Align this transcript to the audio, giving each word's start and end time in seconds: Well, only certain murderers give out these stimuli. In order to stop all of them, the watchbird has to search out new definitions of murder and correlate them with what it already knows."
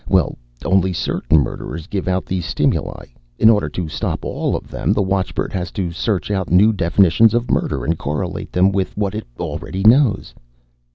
Well, 0.09 0.35
only 0.65 0.93
certain 0.93 1.41
murderers 1.41 1.85
give 1.85 2.07
out 2.07 2.25
these 2.25 2.43
stimuli. 2.47 3.05
In 3.37 3.51
order 3.51 3.69
to 3.69 3.87
stop 3.87 4.25
all 4.25 4.55
of 4.55 4.67
them, 4.67 4.93
the 4.93 5.01
watchbird 5.03 5.53
has 5.53 5.69
to 5.73 5.91
search 5.91 6.31
out 6.31 6.49
new 6.49 6.73
definitions 6.73 7.35
of 7.35 7.51
murder 7.51 7.85
and 7.85 7.95
correlate 7.99 8.51
them 8.51 8.71
with 8.71 8.97
what 8.97 9.13
it 9.13 9.27
already 9.39 9.83
knows." 9.83 10.33